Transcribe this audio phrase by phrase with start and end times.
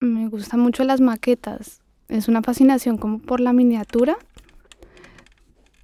[0.00, 1.80] Me gustan mucho las maquetas.
[2.08, 4.16] Es una fascinación como por la miniatura.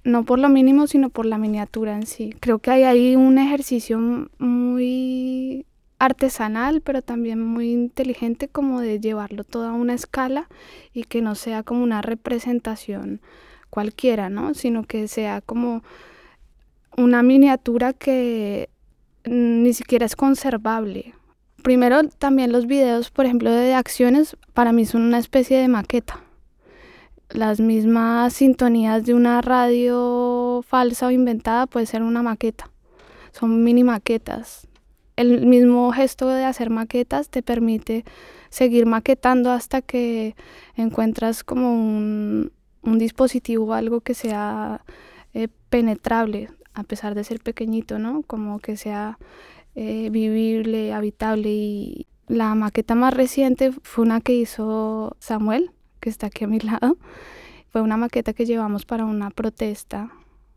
[0.05, 2.33] No por lo mínimo, sino por la miniatura en sí.
[2.39, 3.99] Creo que hay ahí un ejercicio
[4.37, 5.65] muy
[5.99, 10.47] artesanal, pero también muy inteligente como de llevarlo todo a una escala
[10.93, 13.19] y que no sea como una representación
[13.69, 14.53] cualquiera, ¿no?
[14.53, 15.83] Sino que sea como
[16.95, 18.69] una miniatura que
[19.25, 21.13] ni siquiera es conservable.
[21.65, 26.23] Primero, también los videos, por ejemplo, de acciones, para mí son una especie de maqueta.
[27.31, 32.69] Las mismas sintonías de una radio falsa o inventada puede ser una maqueta.
[33.31, 34.67] Son mini maquetas.
[35.15, 38.05] El mismo gesto de hacer maquetas te permite
[38.49, 40.35] seguir maquetando hasta que
[40.75, 42.51] encuentras como un,
[42.83, 44.85] un dispositivo, algo que sea
[45.33, 48.21] eh, penetrable, a pesar de ser pequeñito, ¿no?
[48.21, 49.17] Como que sea
[49.75, 51.49] eh, vivible, habitable.
[51.49, 56.59] Y la maqueta más reciente fue una que hizo Samuel, que está aquí a mi
[56.61, 56.97] lado.
[57.69, 60.11] Fue una maqueta que llevamos para una protesta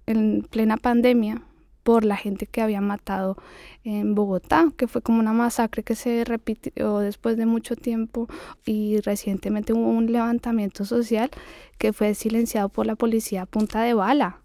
[0.06, 1.42] en plena pandemia
[1.88, 3.38] por la gente que había matado
[3.82, 8.28] en Bogotá, que fue como una masacre que se repitió después de mucho tiempo
[8.66, 11.30] y recientemente hubo un levantamiento social
[11.78, 14.42] que fue silenciado por la policía a punta de bala.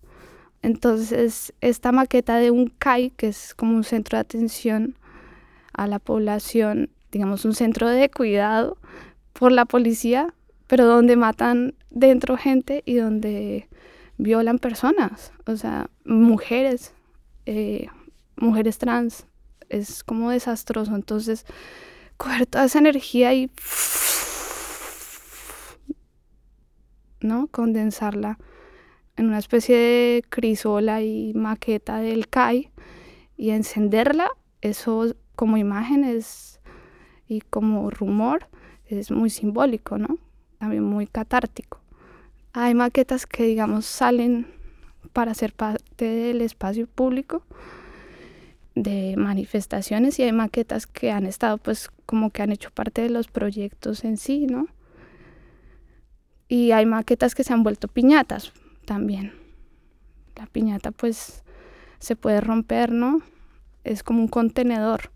[0.63, 4.95] Entonces, esta maqueta de un CAI, que es como un centro de atención
[5.73, 8.77] a la población, digamos un centro de cuidado
[9.33, 10.33] por la policía,
[10.67, 13.67] pero donde matan dentro gente y donde
[14.17, 16.93] violan personas, o sea, mujeres,
[17.45, 17.87] eh,
[18.37, 19.27] mujeres trans,
[19.67, 20.95] es como desastroso.
[20.95, 21.45] Entonces,
[22.15, 23.51] coger toda esa energía y,
[27.19, 27.47] ¿no?
[27.47, 28.39] Condensarla
[29.17, 32.71] en una especie de crisola y maqueta del CAI
[33.37, 34.29] y encenderla,
[34.61, 36.59] eso como imágenes
[37.27, 38.47] y como rumor
[38.85, 40.17] es muy simbólico, ¿no?
[40.59, 41.79] También muy catártico.
[42.53, 44.47] Hay maquetas que, digamos, salen
[45.11, 47.43] para ser parte del espacio público
[48.75, 53.09] de manifestaciones y hay maquetas que han estado pues como que han hecho parte de
[53.09, 54.67] los proyectos en sí, ¿no?
[56.47, 58.53] Y hay maquetas que se han vuelto piñatas,
[58.83, 59.33] también.
[60.35, 61.43] La piñata pues
[61.99, 63.21] se puede romper, ¿no?
[63.83, 65.11] Es como un contenedor.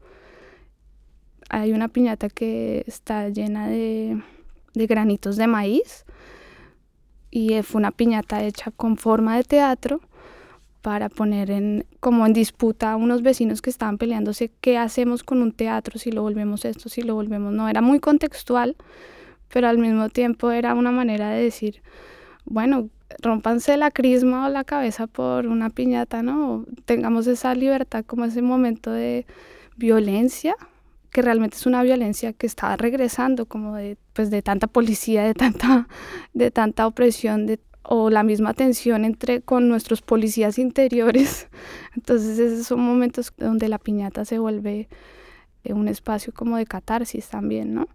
[1.50, 4.22] Hay una piñata que está llena de,
[4.74, 6.06] granitos de maíz
[7.32, 10.02] y fue una piñata hecha con forma de teatro
[10.82, 15.42] para poner en como en disputa a unos vecinos que estaban peleándose qué hacemos con
[15.42, 18.78] un teatro si lo volvemos esto si lo volvemos no era muy contextual
[19.52, 21.82] pero al mismo tiempo era una manera de decir
[22.46, 22.90] bueno
[23.22, 26.66] rompanse la crisma o la cabeza por una piñata, ¿no?
[26.86, 29.26] Tengamos esa libertad como ese momento de
[29.76, 30.56] violencia,
[31.12, 35.34] que realmente es una violencia que está regresando como de, pues de tanta policía, de
[35.34, 35.88] tanta,
[36.34, 41.48] de tanta opresión, de, o la misma tensión entre con nuestros policías interiores.
[41.96, 44.90] Entonces esos son momentos donde la piñata se vuelve
[45.64, 47.88] un espacio como de catarsis también, ¿no?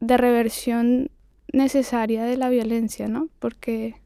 [0.00, 1.10] De reversión
[1.52, 3.28] necesaria de la violencia, ¿no?
[3.38, 3.96] Porque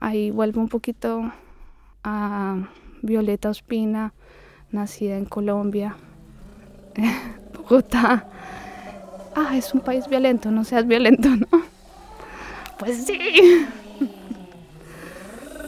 [0.00, 1.32] ahí vuelvo un poquito
[2.04, 2.68] a
[3.02, 4.12] Violeta Ospina,
[4.70, 5.96] nacida en Colombia,
[7.54, 8.26] Bogotá.
[9.34, 11.46] Ah, es un país violento, no seas violento, ¿no?
[12.78, 13.66] Pues sí.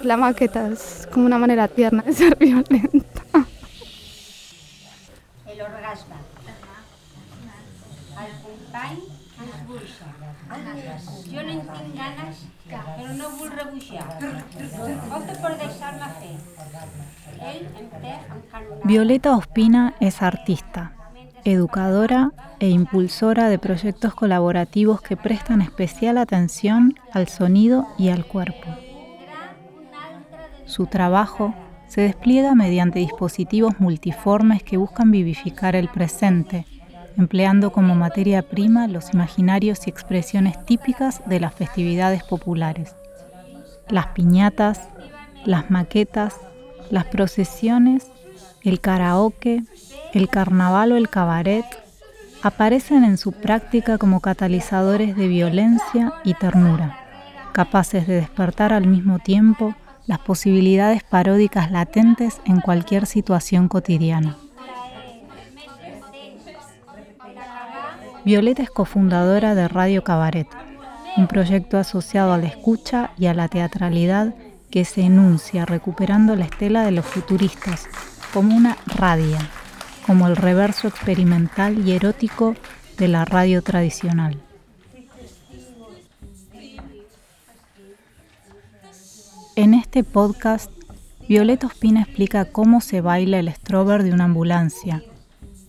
[0.02, 3.22] La maqueta es como una manera tierna de ser violenta.
[5.46, 6.19] El orgasmo.
[10.50, 10.56] No.
[18.84, 20.92] Violeta Ospina es artista,
[21.44, 28.74] educadora e impulsora de proyectos colaborativos que prestan especial atención al sonido y al cuerpo.
[30.66, 31.54] Su trabajo
[31.86, 36.66] se despliega mediante dispositivos multiformes que buscan vivificar el presente
[37.20, 42.96] empleando como materia prima los imaginarios y expresiones típicas de las festividades populares.
[43.88, 44.88] Las piñatas,
[45.44, 46.36] las maquetas,
[46.90, 48.10] las procesiones,
[48.62, 49.62] el karaoke,
[50.12, 51.64] el carnaval o el cabaret
[52.42, 56.98] aparecen en su práctica como catalizadores de violencia y ternura,
[57.52, 59.74] capaces de despertar al mismo tiempo
[60.06, 64.36] las posibilidades paródicas latentes en cualquier situación cotidiana.
[68.24, 70.46] Violeta es cofundadora de Radio Cabaret,
[71.16, 74.34] un proyecto asociado a la escucha y a la teatralidad
[74.70, 77.88] que se enuncia recuperando la estela de los futuristas
[78.32, 79.38] como una radia,
[80.06, 82.54] como el reverso experimental y erótico
[82.98, 84.38] de la radio tradicional.
[89.56, 90.70] En este podcast,
[91.26, 95.02] Violeta Ospina explica cómo se baila el strober de una ambulancia,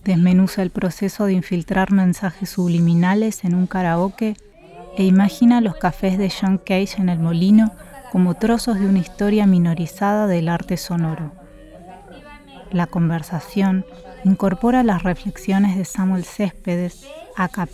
[0.04, 4.36] desmenuza el proceso de infiltrar mensajes subliminales en un karaoke
[4.96, 7.72] e imagina los cafés de John Cage en el molino
[8.10, 11.32] como trozos de una historia minorizada del arte sonoro.
[12.70, 13.86] La conversación
[14.24, 17.06] incorpora las reflexiones de Samuel Céspedes,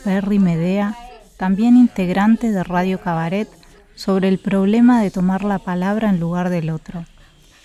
[0.05, 0.97] Perry Medea,
[1.37, 3.49] también integrante de Radio Cabaret,
[3.95, 7.05] sobre el problema de tomar la palabra en lugar del otro,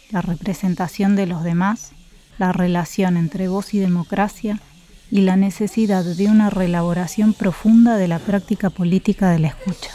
[0.09, 1.91] la representación de los demás,
[2.37, 4.59] la relación entre voz y democracia
[5.11, 9.91] y la necesidad de una reelaboración profunda de la práctica política de la escucha.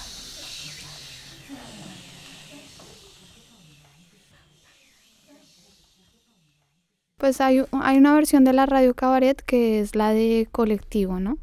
[7.16, 11.38] Pues hay, hay una versión de la radio cabaret que es la de colectivo, ¿no?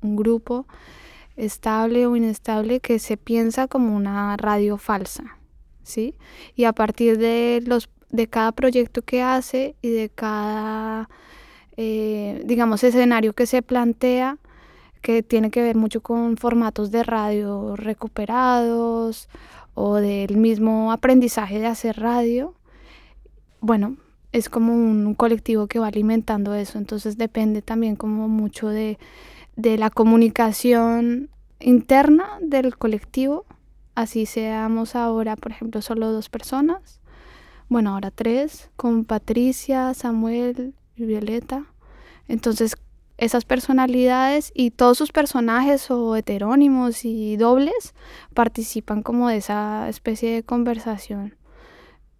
[0.00, 0.66] Un grupo
[1.36, 5.38] estable o inestable que se piensa como una radio falsa,
[5.82, 6.14] ¿sí?
[6.54, 11.08] Y a partir de, los, de cada proyecto que hace y de cada,
[11.76, 14.38] eh, digamos, escenario que se plantea,
[15.02, 19.28] que tiene que ver mucho con formatos de radio recuperados
[19.74, 22.54] o del mismo aprendizaje de hacer radio,
[23.60, 23.96] bueno,
[24.32, 28.98] es como un colectivo que va alimentando eso, entonces depende también como mucho de
[29.60, 31.28] de la comunicación
[31.58, 33.44] interna del colectivo,
[33.94, 36.99] así seamos ahora, por ejemplo, solo dos personas,
[37.70, 41.64] bueno, ahora tres, con Patricia, Samuel y Violeta.
[42.28, 42.76] Entonces,
[43.16, 47.94] esas personalidades y todos sus personajes o heterónimos y dobles
[48.34, 51.36] participan como de esa especie de conversación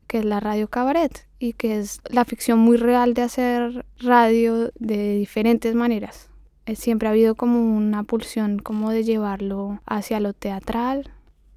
[0.07, 4.73] que es la radio cabaret y que es la ficción muy real de hacer radio
[4.75, 6.31] de diferentes maneras.
[6.67, 11.13] Eh, siempre ha habido como una pulsión como de llevarlo hacia lo teatral.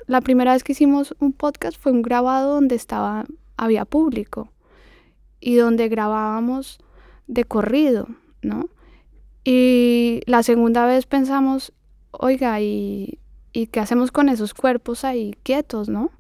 [0.06, 3.26] La primera vez que hicimos un podcast fue un grabado donde estaba
[3.58, 4.50] había público
[5.40, 6.80] y donde grabábamos
[7.28, 8.08] de corrido,
[8.42, 8.70] ¿no?
[9.44, 11.74] Y la segunda vez pensamos,
[12.12, 13.20] oiga, ¿y,
[13.52, 16.12] ¿y qué hacemos con esos cuerpos ahí quietos, no?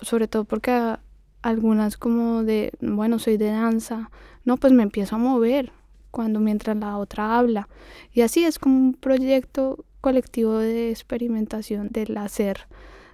[0.00, 0.96] Sobre todo porque
[1.42, 4.10] algunas como de, bueno, soy de danza,
[4.44, 5.72] no, pues me empiezo a mover,
[6.10, 7.68] cuando mientras la otra habla.
[8.12, 12.66] Y así es como un proyecto colectivo de experimentación del hacer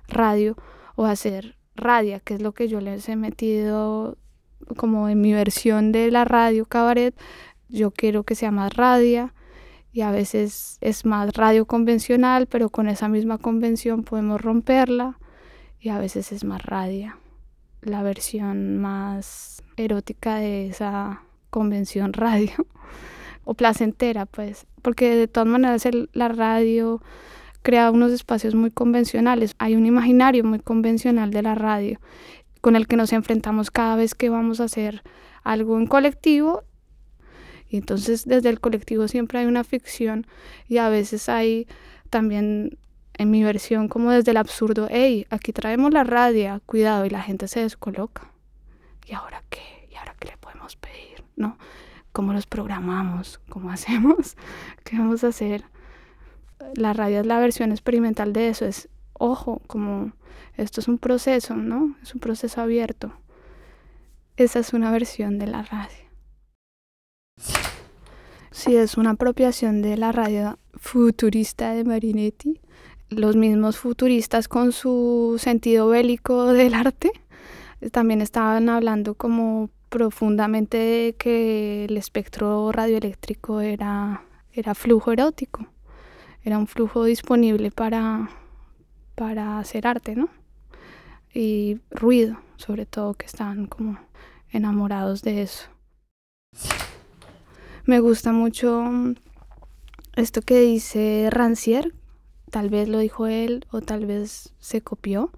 [0.08, 0.56] radio
[0.96, 4.16] o hacer radia, que es lo que yo les he metido
[4.76, 7.14] como en mi versión de la radio cabaret.
[7.68, 9.34] Yo quiero que sea más radia
[9.92, 15.18] y a veces es más radio convencional, pero con esa misma convención podemos romperla
[15.80, 17.18] y a veces es más radia,
[17.82, 22.66] la versión más erótica de esa convención radio
[23.44, 27.02] o placentera, pues, porque de todas maneras la radio
[27.64, 31.98] crea unos espacios muy convencionales, hay un imaginario muy convencional de la radio
[32.60, 35.02] con el que nos enfrentamos cada vez que vamos a hacer
[35.42, 36.62] algo en colectivo
[37.68, 40.26] y entonces desde el colectivo siempre hay una ficción
[40.68, 41.66] y a veces hay
[42.10, 42.78] también
[43.14, 47.22] en mi versión como desde el absurdo, hey, aquí traemos la radio, cuidado, y la
[47.22, 48.30] gente se descoloca.
[49.06, 49.88] ¿Y ahora qué?
[49.90, 51.24] ¿Y ahora qué le podemos pedir?
[51.36, 51.58] ¿no?
[52.12, 53.40] ¿Cómo los programamos?
[53.48, 54.36] ¿Cómo hacemos?
[54.84, 55.64] ¿Qué vamos a hacer?
[56.74, 60.12] La radio es la versión experimental de eso, es, ojo, como
[60.56, 61.96] esto es un proceso, ¿no?
[62.02, 63.12] Es un proceso abierto.
[64.36, 66.04] Esa es una versión de la radio.
[68.50, 72.60] Sí, es una apropiación de la radio futurista de Marinetti.
[73.10, 77.10] Los mismos futuristas con su sentido bélico del arte
[77.90, 85.66] también estaban hablando como profundamente que el espectro radioeléctrico era, era flujo erótico,
[86.44, 88.28] era un flujo disponible para,
[89.14, 90.28] para hacer arte, ¿no?
[91.32, 93.98] Y ruido, sobre todo, que estaban como
[94.50, 95.64] enamorados de eso.
[97.86, 98.84] Me gusta mucho
[100.16, 101.92] esto que dice Rancière,
[102.50, 105.32] tal vez lo dijo él o tal vez se copió,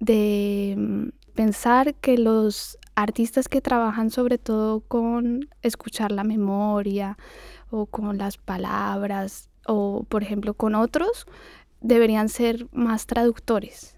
[0.00, 7.18] de mm, pensar que los artistas que trabajan sobre todo con escuchar la memoria
[7.70, 11.26] o con las palabras o por ejemplo con otros
[11.80, 13.96] deberían ser más traductores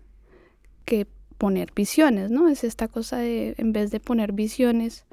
[0.85, 1.07] que
[1.39, 2.49] poner visiones, ¿no?
[2.49, 5.07] Es esta cosa de en vez de poner visiones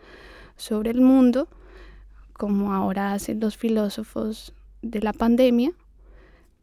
[0.57, 1.47] sobre el mundo,
[2.33, 5.71] como ahora hacen los filósofos de la pandemia,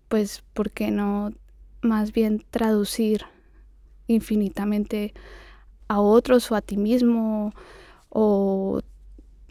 [0.09, 1.33] pues ¿por qué no
[1.81, 3.23] más bien traducir
[4.09, 5.15] infinitamente
[5.87, 7.55] a otros o a ti mismo
[8.09, 8.81] o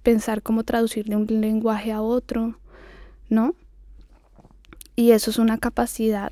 [0.03, 2.59] pensar cómo traducir de un lenguaje a otro,
[3.29, 3.55] ¿no?
[4.95, 6.31] Y eso es una capacidad,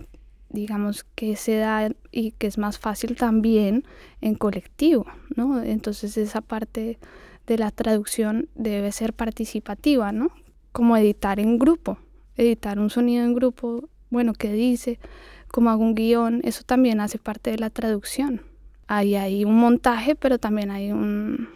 [0.50, 3.86] digamos, que se da y que es más fácil también
[4.22, 5.62] en colectivo, ¿no?
[5.63, 7.00] Entonces esa parte
[7.48, 10.32] de la traducción debe ser participativa, ¿no?
[10.72, 11.98] Como editar en grupo,
[12.38, 15.00] editar un sonido en grupo, bueno, ¿qué dice?
[15.48, 18.41] Como hago un guion, eso también hace parte de la traducción.
[18.88, 21.50] Ahí hay un montaje, pero también hay un,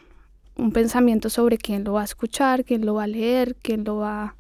[0.58, 3.98] un pensamiento sobre quién lo va a escuchar, quién lo va a leer, quién lo
[3.98, 4.36] va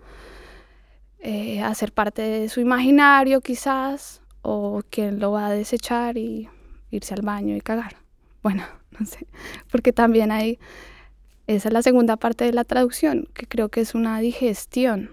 [1.27, 6.47] eh, hacer parte de su imaginario quizás, o quién lo va a desechar y
[6.91, 7.95] irse al baño y cagar.
[8.43, 8.63] Bueno,
[8.99, 9.25] no sé,
[9.71, 10.59] porque también hay,
[11.47, 15.09] esa es la segunda parte de la traducción, que creo que es una digestión,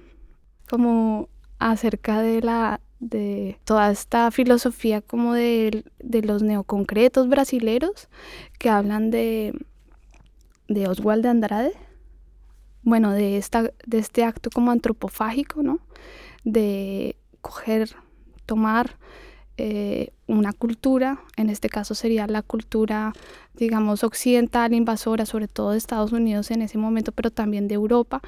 [0.69, 8.09] como acerca de la de toda esta filosofía como de, de los neoconcretos brasileros
[8.59, 9.55] que hablan de
[10.69, 11.73] de Oswald de Andrade,
[12.83, 15.79] bueno, de, esta, de este acto como antropofágico, ¿no?
[16.45, 17.95] De coger,
[18.47, 18.97] tomar
[19.59, 23.13] eh, una cultura, en este caso sería la cultura,
[23.55, 28.23] digamos, occidental, invasora, sobre todo de Estados Unidos en ese momento, pero también de Europa,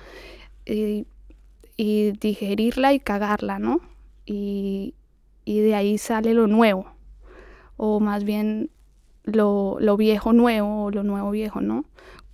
[0.66, 1.06] y,
[1.76, 3.80] digerirla y cagarla, ¿no?
[4.26, 4.94] Y,
[5.44, 6.87] y de ahí sale lo nuevo,
[7.76, 8.70] o más bien
[9.25, 11.84] lo, lo, viejo nuevo o lo nuevo viejo, ¿no?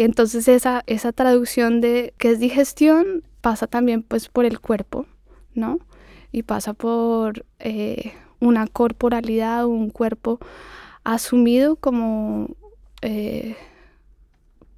[0.05, 5.05] Entonces esa, esa traducción de que es digestión pasa también pues por el cuerpo,
[5.55, 5.79] ¿no?
[6.33, 10.39] Y pasa por eh, una corporalidad, un cuerpo
[11.05, 12.49] asumido como,
[13.03, 13.57] eh,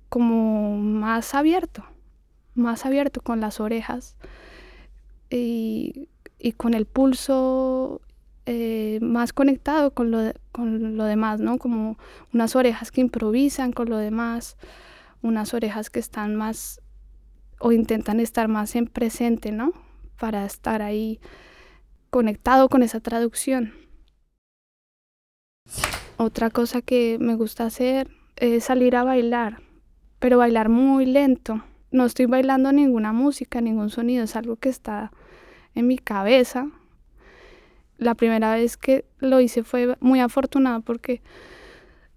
[0.08, 1.84] como más abierto,
[2.56, 4.16] más abierto con las orejas
[5.30, 6.08] y,
[6.40, 8.00] y con el pulso
[8.46, 11.58] eh, más conectado con lo, con lo demás, ¿no?
[11.58, 11.96] Como
[12.34, 14.56] unas orejas que improvisan con lo demás,
[15.22, 16.80] unas orejas que están más
[17.58, 19.72] o intentan estar más en presente, ¿no?
[20.18, 21.20] Para estar ahí
[22.10, 23.72] conectado con esa traducción.
[26.16, 29.62] Otra cosa que me gusta hacer es salir a bailar,
[30.18, 31.62] pero bailar muy lento.
[31.90, 35.12] No estoy bailando ninguna música, ningún sonido, es algo que está
[35.74, 36.68] en mi cabeza,
[38.02, 41.22] la primera vez que lo hice fue muy afortunada porque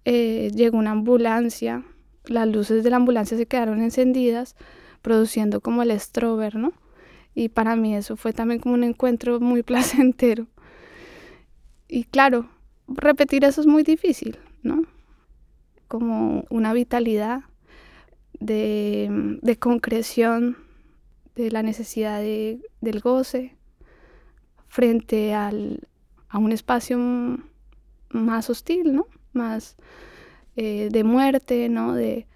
[0.04, 1.84] eh, llegó una ambulancia,
[2.26, 4.56] las luces de la ambulancia se quedaron encendidas,
[5.02, 6.72] produciendo como el strober, ¿no?
[7.34, 10.46] Y para mí eso fue también como un encuentro muy placentero.
[11.88, 12.48] Y claro,
[12.88, 14.82] repetir eso es muy difícil, ¿no?
[15.88, 17.42] Como una vitalidad
[18.40, 20.56] de, de concreción
[21.36, 23.56] de la necesidad de, del goce,
[24.68, 25.88] frente al,
[26.28, 26.98] a un espacio
[28.10, 29.06] más hostil, ¿no?
[29.32, 29.76] Más
[30.56, 31.94] eh, de muerte, ¿no?
[31.94, 32.26] De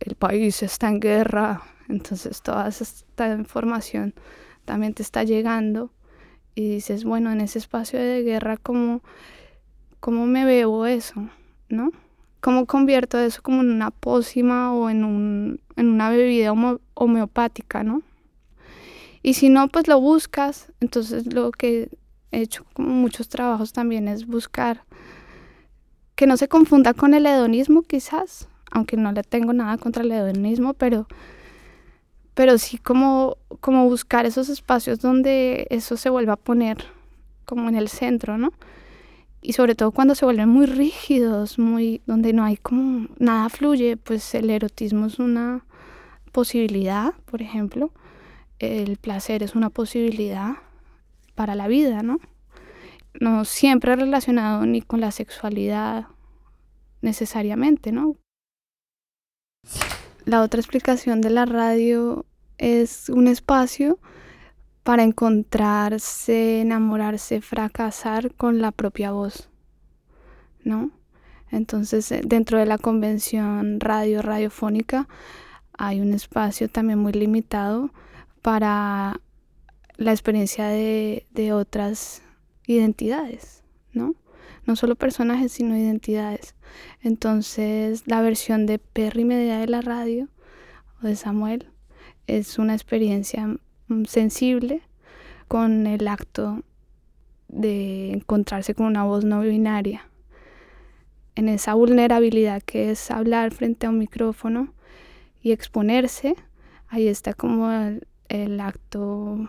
[0.00, 4.14] el país está en guerra, entonces toda esta información
[4.64, 5.90] también te está llegando
[6.54, 9.02] y dices, bueno, en ese espacio de guerra, ¿cómo,
[10.00, 11.28] cómo me veo eso,
[11.68, 11.90] ¿no?
[12.40, 16.52] ¿Cómo convierto eso como en una pócima o en, un, en una bebida
[16.94, 18.02] homeopática, ¿no?
[19.22, 20.70] Y si no, pues lo buscas.
[20.80, 21.88] Entonces lo que
[22.30, 24.84] he hecho como muchos trabajos también es buscar
[26.14, 30.12] que no se confunda con el hedonismo quizás, aunque no le tengo nada contra el
[30.12, 31.06] hedonismo, pero,
[32.34, 36.84] pero sí como, como buscar esos espacios donde eso se vuelva a poner
[37.44, 38.52] como en el centro, ¿no?
[39.42, 43.96] Y sobre todo cuando se vuelven muy rígidos, muy, donde no hay como nada fluye,
[43.98, 45.64] pues el erotismo es una
[46.32, 47.92] posibilidad, por ejemplo
[48.58, 50.56] el placer es una posibilidad
[51.34, 52.20] para la vida, ¿no?
[53.20, 56.06] No siempre relacionado ni con la sexualidad
[57.00, 58.16] necesariamente, ¿no?
[60.24, 62.24] La otra explicación de la radio
[62.58, 63.98] es un espacio
[64.82, 69.48] para encontrarse, enamorarse, fracasar con la propia voz,
[70.62, 70.90] ¿no?
[71.50, 75.08] Entonces, eh, dentro de la convención radio radiofónica
[75.76, 77.90] hay un espacio también muy limitado
[78.42, 79.20] para
[79.96, 82.22] la experiencia de, otras
[82.66, 84.14] identidades, ¿no?
[84.66, 86.54] No solo personajes, sino identidades.
[87.02, 90.28] Entonces, la versión de Perry Media de la radio
[91.02, 91.68] o de Samuel
[92.26, 93.46] es una experiencia
[93.88, 94.82] mm, sensible
[95.48, 96.62] con el acto
[97.48, 100.08] de encontrarse con una voz no binaria.
[101.34, 104.72] En esa vulnerabilidad que es hablar frente a un micrófono
[105.42, 106.36] y exponerse,
[106.88, 109.48] ahí está como el, el acto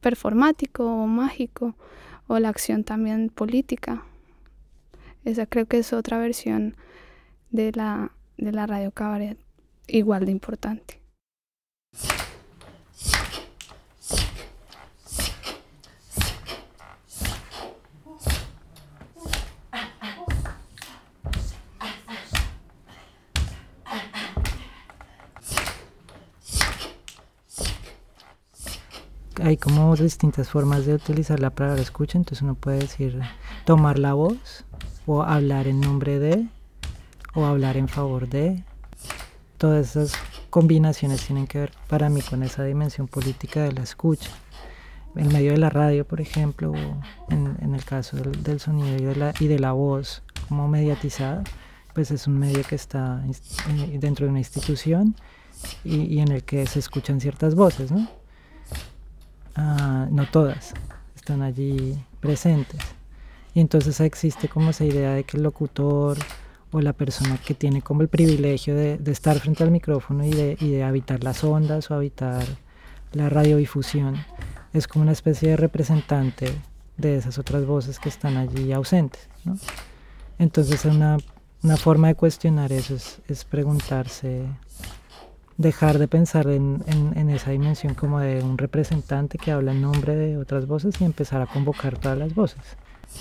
[0.00, 1.74] performático o mágico
[2.26, 4.04] o la acción también política.
[5.24, 6.76] Esa creo que es otra versión
[7.50, 9.38] de la, de la radio cabaret
[9.86, 11.00] igual de importante.
[29.44, 33.20] Hay como distintas formas de utilizar la palabra escucha, entonces uno puede decir
[33.66, 34.64] tomar la voz
[35.04, 36.46] o hablar en nombre de
[37.34, 38.64] o hablar en favor de.
[39.58, 40.14] Todas esas
[40.48, 44.30] combinaciones tienen que ver para mí con esa dimensión política de la escucha.
[45.14, 49.14] En medio de la radio, por ejemplo, o en, el caso del, sonido y de,
[49.14, 51.44] la, y de la voz como mediatizada,
[51.92, 55.14] pues es un medio que está eh, dentro de una institución
[55.84, 58.08] y, en el que se escuchan ciertas voces, ¿no?
[59.54, 60.74] Ah, no todas
[61.14, 62.80] están allí presentes.
[63.54, 66.18] Y entonces existe como esa idea de que el locutor
[66.72, 70.82] o la persona que tiene como el privilegio de, estar frente al micrófono y de,
[70.82, 72.44] habitar las ondas o habitar
[73.12, 74.16] la radiodifusión
[74.72, 76.46] es como una especie de representante
[76.96, 79.28] de esas otras voces que están allí ausentes.
[79.44, 79.56] ¿no?
[80.38, 81.16] Entonces una,
[81.62, 84.42] una forma de cuestionar eso es, es preguntarse
[85.56, 90.16] dejar de pensar en, en, esa dimensión como de un representante que habla en nombre
[90.16, 92.60] de otras voces y empezar a convocar todas las voces.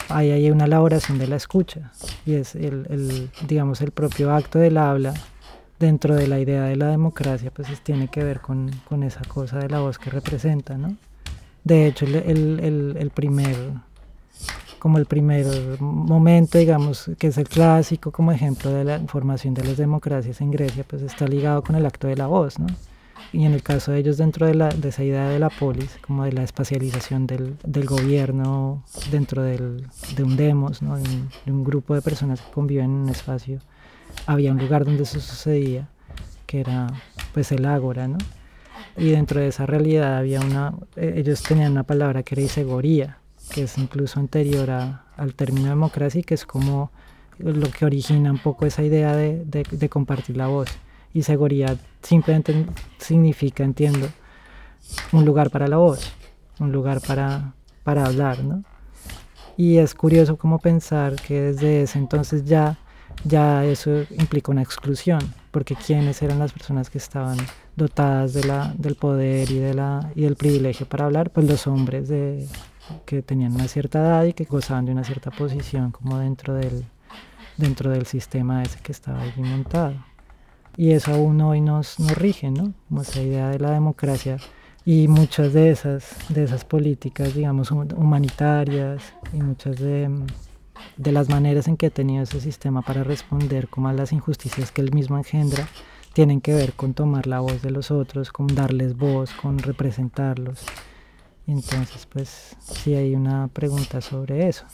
[0.10, 1.92] Ahí hay una elaboración de la escucha
[2.26, 5.14] y es el, el, digamos, el propio acto del habla
[5.80, 9.60] dentro de la idea de la democracia, pues tiene que ver con, con, esa cosa
[9.60, 10.96] de la voz que representa, ¿no?
[11.64, 13.56] De hecho, el, el, el primer
[14.84, 15.48] como el primer
[15.80, 20.52] momento, digamos, que es el clásico como ejemplo de la formación de las democracias en
[20.52, 22.68] Grecia, pues está ligado con el acto de la voz, ¿no?
[23.32, 25.98] Y en el caso de ellos dentro de, la, de esa idea de la polis,
[26.06, 29.88] como de la espacialización del, del gobierno dentro del,
[30.18, 30.98] de un demos, ¿no?
[30.98, 31.04] de,
[31.50, 33.60] un, grupo de personas que conviven en un espacio,
[34.26, 35.88] había un lugar donde eso sucedía,
[36.46, 36.88] que era
[37.34, 38.18] pues el ágora, ¿no?
[38.98, 43.23] Y dentro de esa realidad había una, e, ellos tenían una palabra que era isegoría,
[43.52, 46.92] que es incluso anterior al término democracia y que es como
[47.38, 50.70] lo que origina un poco esa idea de, de, compartir la voz.
[51.14, 52.66] Y seguridad simplemente
[52.98, 54.08] significa, entiendo,
[55.12, 56.12] un lugar para la voz,
[56.60, 57.54] un lugar para,
[57.84, 58.64] para hablar, ¿no?
[59.56, 62.80] Y es curioso como pensar que desde ese entonces ya,
[63.24, 65.20] ya eso implica una exclusión,
[65.52, 67.38] porque quiénes eran las personas que estaban
[67.76, 71.68] dotadas de la, del poder y, de la, y del privilegio para hablar, pues los
[71.68, 72.48] hombres de,
[73.06, 76.86] que tenían una cierta edad y que gozaban de una cierta posición como dentro del,
[77.58, 79.96] dentro del sistema ese que estaba allí montado.
[80.76, 82.74] Y eso aún hoy nos, nos rige, ¿no?
[82.90, 84.38] Como esa idea de la democracia
[84.86, 90.10] y muchas de esas, de esas políticas, digamos, humanitarias y muchas de,
[90.98, 94.72] de las maneras en que ha tenido ese sistema para responder como a las injusticias
[94.72, 95.68] que él mismo engendra,
[96.14, 100.66] tienen que ver con tomar la voz de los otros, con darles voz, con representarlos.
[101.46, 104.66] Entonces, pues sí hay una pregunta sobre eso.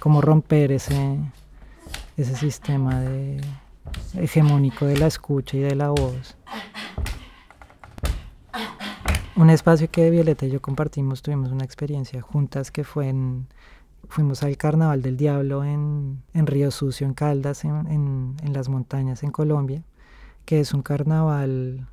[0.00, 1.18] ¿Cómo romper ese,
[2.16, 3.40] ese sistema de,
[4.14, 6.36] hegemónico de la escucha y de la voz?
[9.36, 13.46] Un espacio que Violeta y yo compartimos, tuvimos una experiencia juntas que fue en,
[14.08, 18.68] fuimos al Carnaval del Diablo en, en Río Sucio, en Caldas, en, en, en las
[18.68, 19.82] montañas en Colombia,
[20.46, 21.86] que es un carnaval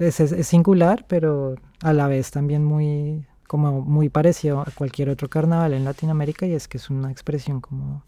[0.00, 5.74] es, singular, pero a la vez también muy, como muy parecido a cualquier otro carnaval
[5.74, 8.02] en Latinoamérica y es que es una expresión como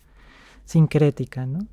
[0.65, 1.67] sincrética, ¿no?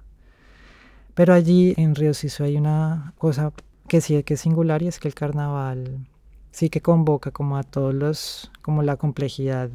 [1.14, 3.52] Pero allí en Río Siso hay una cosa
[3.88, 6.06] que sí que es singular y es que el carnaval
[6.52, 9.70] sí que convoca como a todos los, como la complejidad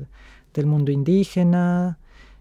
[0.55, 1.99] del mundo indígena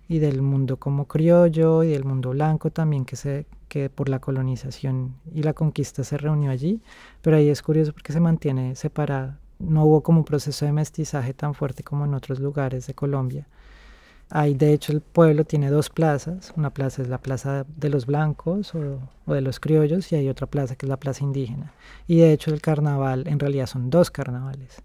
[0.08, 4.20] y del mundo como criollo y del mundo blanco también que se que por la
[4.20, 6.84] colonización y la conquista se reunió allí,
[7.24, 9.40] pero ahí es curioso porque se mantiene separada.
[9.58, 13.48] No hubo como un proceso de mestizaje tan fuerte como en otros lugares de Colombia.
[14.30, 18.06] Ahí de hecho el pueblo tiene dos plazas, una plaza es la plaza de los
[18.06, 21.74] blancos o, o, de los criollos y hay otra plaza que es la plaza indígena.
[22.06, 24.84] Y de hecho el carnaval en realidad son dos carnavales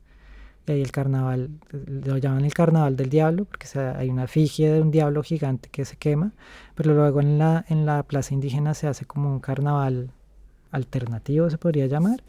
[0.76, 4.90] y el carnaval, lo llaman el carnaval del diablo, porque hay una efigie de un
[4.90, 6.32] diablo gigante que se quema,
[6.74, 10.10] pero luego en la, en la plaza indígena se hace como un carnaval
[10.70, 12.22] alternativo, se podría llamar,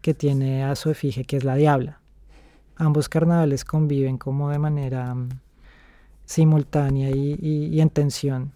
[0.00, 2.00] que tiene a su efigie, que es la diabla.
[2.76, 5.28] Ambos carnavales conviven como de manera mm,
[6.24, 8.52] simultánea y, en tensión.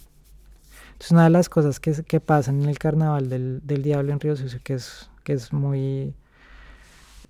[0.93, 4.21] Entonces una de las cosas que, que pasan en el carnaval del, del diablo en
[4.21, 6.15] Río Sucio, que es, que es muy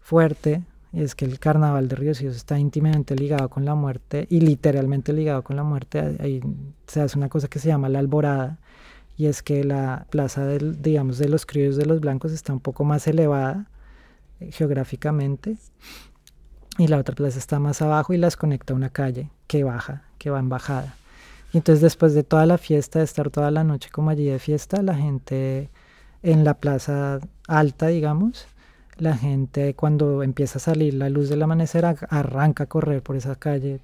[0.03, 0.62] fuerte,
[0.95, 5.13] es que el carnaval de Río Sucio está íntimamente ligado con la muerte y literalmente
[5.13, 6.17] ligado con la muerte.
[6.21, 6.41] Ahí
[6.87, 8.59] se hace una cosa que se llama la alborada
[9.17, 12.61] y es que la plaza del, digamos, de los criollos de los blancos está un
[12.61, 13.67] poco más elevada
[14.41, 15.57] eh, geográficamente
[16.79, 20.05] y la otra plaza está más abajo y las conecta a una calle que baja,
[20.19, 20.97] que va en bajada.
[21.53, 24.39] Y entonces después de toda la fiesta, de estar toda la noche como allí de
[24.39, 25.71] fiesta, la gente
[26.23, 28.47] en la plaza alta, digamos,
[28.97, 33.35] la gente cuando empieza a salir la luz del amanecer arranca a correr por esa
[33.37, 33.81] calle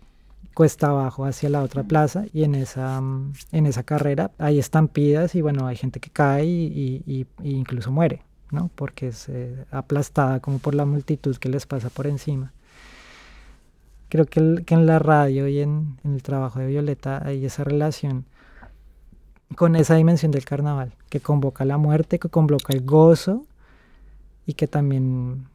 [0.54, 5.34] cuesta abajo hacia la otra plaza y en esa, mm, en esa carrera hay estampidas
[5.34, 8.70] y bueno, hay gente que cae y, incluso muere, ¿no?
[8.74, 12.52] Porque es eh, aplastada como por la multitud que les pasa por encima.
[14.08, 17.62] Creo que, que en la radio y en, en, el trabajo de Violeta hay esa
[17.64, 18.24] relación
[19.56, 23.44] con esa dimensión del carnaval, que convoca la muerte, que convoca el gozo
[24.50, 25.46] y que también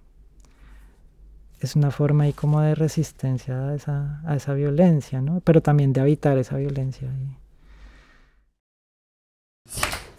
[1.60, 5.42] es una forma ahí como de resistencia a esa, a esa violencia, ¿no?
[5.42, 7.10] Pero también de evitar esa violencia.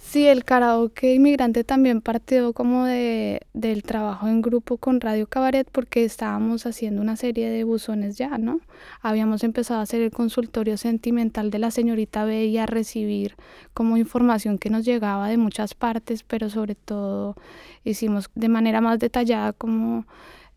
[0.08, 5.68] Sí, el karaoke inmigrante también partió como de, del trabajo en grupo con Radio Cabaret
[5.70, 8.60] porque estábamos haciendo una serie de buzones ya, ¿no?
[9.02, 13.34] Habíamos empezado a hacer el consultorio sentimental de la señorita B y a recibir
[13.74, 17.34] como información que nos llegaba de muchas partes, pero sobre todo
[17.82, 20.06] hicimos de manera más detallada como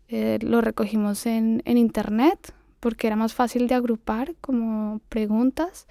[0.08, 5.88] eh, lo recogimos en, en internet porque era más fácil de agrupar como preguntas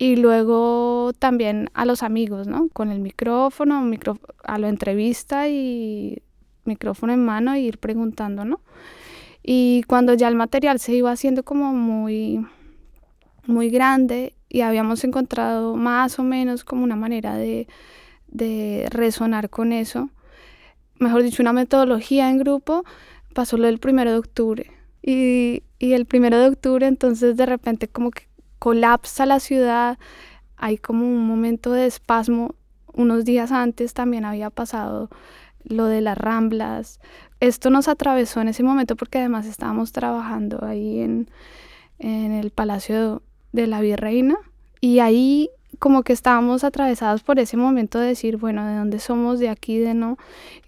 [0.00, 2.70] y luego también a los amigos, ¿no?
[2.72, 6.22] Con el micrófono, micro, a la entrevista y
[6.64, 8.60] micrófono en mano e ir preguntando, ¿no?
[9.42, 12.46] Y cuando ya el material se iba haciendo como muy,
[13.44, 17.68] muy grande y habíamos encontrado más o menos como una manera de,
[18.26, 20.08] de resonar con eso,
[20.98, 22.84] mejor dicho, una metodología en grupo,
[23.34, 24.70] pasó lo del primero de octubre.
[25.02, 28.29] Y, y el primero de octubre entonces de repente como que
[28.60, 29.98] colapsa la ciudad,
[30.56, 32.54] hay como un momento de espasmo.
[32.92, 35.10] Unos días antes también había pasado
[35.64, 37.00] lo de las ramblas.
[37.40, 41.30] Esto nos atravesó en ese momento porque además estábamos trabajando ahí en,
[41.98, 44.36] en el Palacio de la Virreina
[44.80, 49.38] y ahí como que estábamos atravesados por ese momento de decir, bueno, ¿de dónde somos?
[49.38, 50.18] De aquí, de no.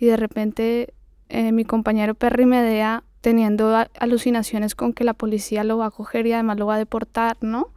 [0.01, 0.95] Y de repente
[1.29, 6.27] eh, mi compañero Perry Medea teniendo alucinaciones con que la policía lo va a coger
[6.27, 7.69] y además lo va a deportar, ¿no?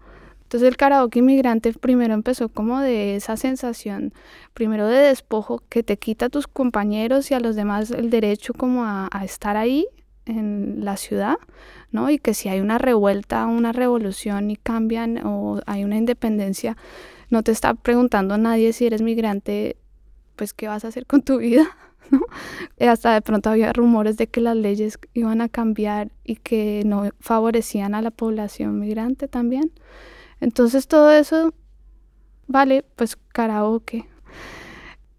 [0.56, 4.14] Entonces el karaoke inmigrante primero empezó como de esa sensación,
[4.54, 8.54] primero de despojo que te quita a tus compañeros y a los demás el derecho
[8.54, 9.86] como a, estar ahí
[10.26, 11.36] en la ciudad,
[11.92, 12.10] ¿no?
[12.10, 16.78] Y que si hay una revuelta, una revolución y cambian o hay una independencia,
[17.30, 19.76] no te está preguntando nadie si eres migrante,
[20.38, 21.68] pues qué vas a hacer con tu vida,
[22.12, 22.22] ¿no?
[22.80, 27.10] hasta de pronto había rumores de que las leyes iban a cambiar y que no
[27.20, 29.74] favorecían a la población migrante también.
[30.40, 31.54] Entonces todo eso
[32.48, 34.08] vale, pues karaoke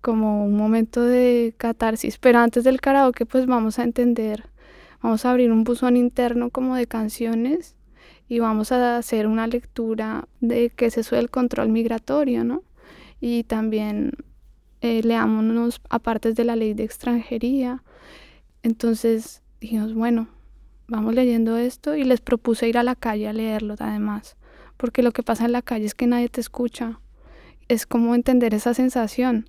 [0.00, 4.44] como un momento de catarsis, pero antes del karaoke pues vamos a entender,
[5.02, 7.74] vamos a abrir un buzón interno como de canciones
[8.28, 12.62] y vamos a hacer una lectura de qué es eso del control migratorio, ¿no?
[13.20, 14.12] Y también
[14.80, 17.82] eh, leámonos a partes de la ley de extranjería.
[18.62, 20.28] Entonces dijimos, bueno,
[20.86, 24.36] vamos leyendo esto y les propuse ir a la calle a leerlo además
[24.76, 27.00] porque lo que pasa en la calle es que nadie te escucha.
[27.68, 29.48] Es como entender esa sensación,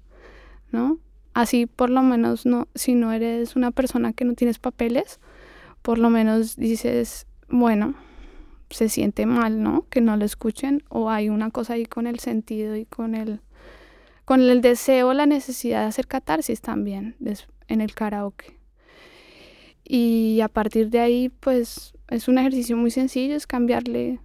[0.71, 0.99] ¿no?
[1.33, 5.19] Así por lo menos no, si no eres una persona que no tienes papeles,
[5.81, 7.95] por lo menos dices, bueno,
[8.69, 9.85] se siente mal, ¿no?
[9.89, 13.41] Que no lo escuchen o hay una cosa ahí con el sentido y con el
[14.25, 17.15] con el deseo, la necesidad de hacer catarsis también
[17.69, 18.57] en el karaoke.
[19.85, 24.19] Y a partir de ahí, pues es un ejercicio muy sencillo, es cambiarle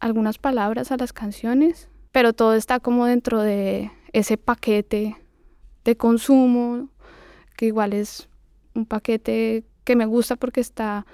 [0.00, 5.16] algunas palabras a las canciones, pero todo está como dentro de ese paquete
[5.84, 6.88] de consumo,
[7.56, 8.28] que igual es
[8.74, 11.06] un paquete que me gusta porque está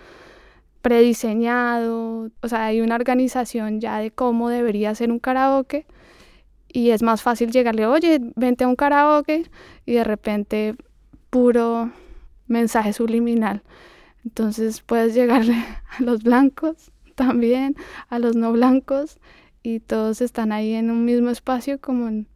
[0.83, 5.85] prediseñado, o sea, hay una organización ya de cómo debería ser un karaoke
[6.68, 9.51] y es más fácil llegarle, oye, vente a un karaoke
[9.85, 10.77] y de repente
[11.31, 11.90] puro
[12.46, 13.62] mensaje subliminal.
[14.25, 15.55] Entonces puedes llegarle
[15.99, 17.74] a los blancos también
[18.09, 19.18] a los no blancos
[19.62, 22.29] y todos están ahí en un mismo espacio como en,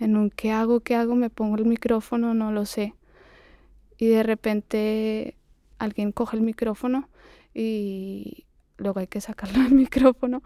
[0.00, 2.94] un qué hago, qué hago, me pongo el micrófono, no lo sé.
[3.98, 5.36] Y de repente
[5.78, 7.08] alguien coge el micrófono
[7.54, 8.46] y
[8.78, 10.42] luego hay que sacarlo del micrófono.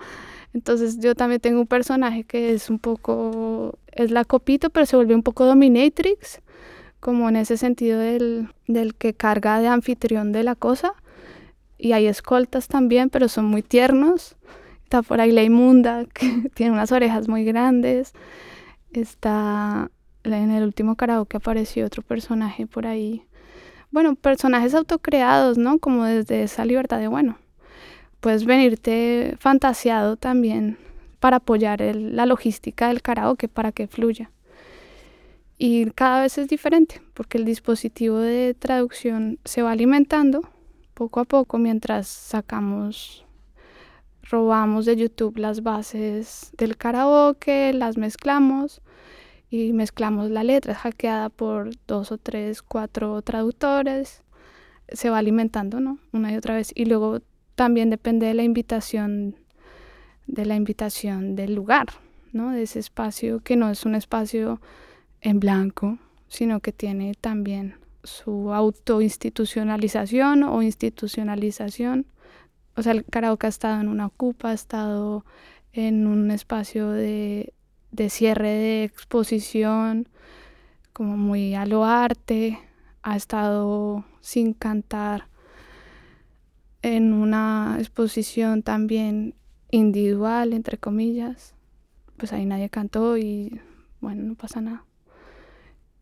[0.52, 4.96] Entonces yo también tengo un personaje que es un poco, es la copito, pero se
[4.96, 6.42] vuelve un poco dominatrix,
[7.00, 10.94] como en ese sentido del, del que carga de anfitrión de la cosa
[11.78, 14.36] y hay escoltas también, pero son muy tiernos.
[14.84, 18.12] Está por ahí la inmunda, que tiene unas orejas muy grandes.
[18.92, 19.90] Está
[20.24, 23.22] en el último karaoke apareció otro personaje por ahí.
[23.90, 25.78] Bueno, personajes autocreados, ¿no?
[25.78, 27.38] Como desde esa libertad de, bueno,
[28.20, 30.78] puedes venirte fantaseado también
[31.20, 34.30] para apoyar la logística del karaoke, para que fluya.
[35.58, 40.48] Y cada vez es diferente, porque el dispositivo de traducción se va alimentando
[40.96, 43.26] poco a poco mientras sacamos,
[44.22, 48.80] robamos de YouTube las bases del karaoke, las mezclamos
[49.50, 54.22] y mezclamos la letra hackeada por dos o tres, cuatro traductores.
[54.88, 55.98] Se va alimentando, ¿no?
[56.12, 56.72] Una y otra vez.
[56.74, 57.20] Y luego
[57.56, 59.36] también depende de la invitación,
[60.26, 61.88] de la invitación del lugar,
[62.32, 62.52] ¿no?
[62.52, 64.62] De ese espacio que no es un espacio
[65.20, 67.74] en blanco, sino que tiene también
[68.06, 72.06] su autoinstitucionalización o institucionalización.
[72.76, 75.24] O sea, el karaoke ha estado en una ocupa, ha estado
[75.72, 77.52] en un espacio de,
[77.90, 80.08] de cierre de exposición,
[80.92, 82.58] como muy a lo arte,
[83.02, 85.28] ha estado sin cantar
[86.82, 89.34] en una exposición también
[89.70, 91.54] individual, entre comillas.
[92.16, 93.60] Pues ahí nadie cantó y
[94.00, 94.86] bueno, no pasa nada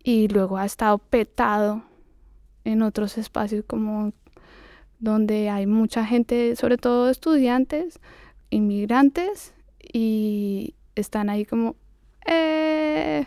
[0.05, 1.83] y luego ha estado petado
[2.65, 4.13] en otros espacios como
[4.99, 8.01] donde hay mucha gente, sobre todo estudiantes,
[8.51, 9.55] inmigrantes,
[9.93, 11.77] y están ahí como,
[12.27, 13.27] eh,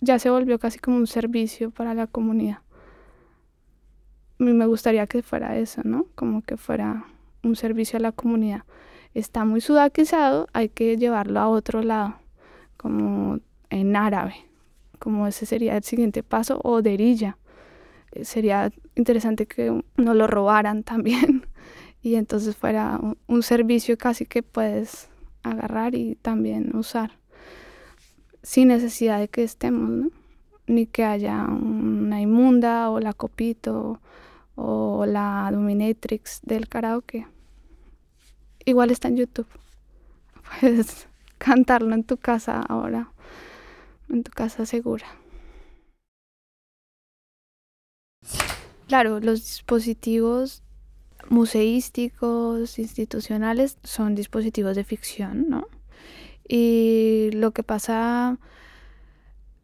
[0.00, 2.58] ya se volvió casi como un servicio para la comunidad.
[4.38, 6.06] A mí me gustaría que fuera eso, ¿no?
[6.14, 7.04] Como que fuera
[7.42, 8.64] un servicio a la comunidad.
[9.12, 12.14] Está muy sudaquizado, hay que llevarlo a otro lado,
[12.78, 14.50] como en árabe
[15.00, 17.38] como ese sería el siguiente paso, o derilla.
[18.22, 21.46] Sería interesante que no lo robaran también
[22.02, 25.08] y entonces fuera un, servicio casi que puedes
[25.42, 27.12] agarrar y también usar
[28.42, 30.06] sin necesidad de que estemos,
[30.66, 34.00] ni que haya una inmunda o la copito
[34.54, 37.26] o la dominatrix del karaoke.
[38.64, 39.48] Igual está en YouTube.
[40.60, 41.06] Puedes
[41.38, 43.10] cantarlo en tu casa ahora
[44.10, 45.06] en tu casa segura.
[48.90, 50.64] Claro, los dispositivos
[51.28, 55.68] museísticos, institucionales, son dispositivos de ficción, ¿no?
[56.48, 58.36] Y lo que pasa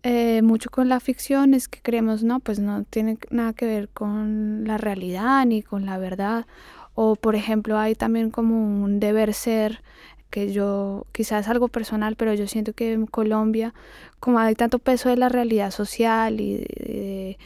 [0.05, 3.89] eh, mucho con la ficción es que creemos, no, pues no tiene nada que ver
[3.89, 6.47] con la realidad ni con la verdad.
[6.95, 9.83] O, por ejemplo, hay también como un deber ser
[10.31, 13.75] que yo, quizás algo personal, pero yo siento que en Colombia,
[14.21, 17.37] como hay tanto peso de la realidad social y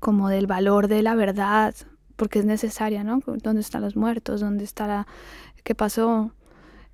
[0.00, 1.74] como del valor de la verdad,
[2.16, 3.20] porque es necesaria, ¿no?
[3.24, 4.40] ¿Dónde están los muertos?
[4.40, 5.06] ¿Dónde está la...
[5.62, 6.32] qué pasó?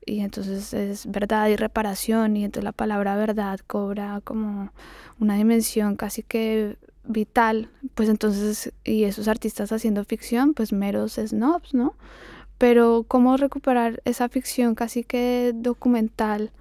[0.05, 4.71] Y entonces es verdad y reparación y entonces la palabra verdad cobra como
[5.19, 11.75] una dimensión casi que vital, pues entonces, y esos artistas haciendo ficción, pues meros snobs,
[11.75, 11.95] ¿no?
[12.59, 16.53] pero cómo recuperar esa ficción casi que documental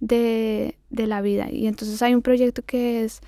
[0.00, 1.50] de, la vida.
[1.50, 3.20] Y entonces hay un proyecto que es,